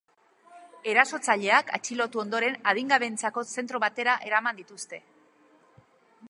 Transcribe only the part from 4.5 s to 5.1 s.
dituzte.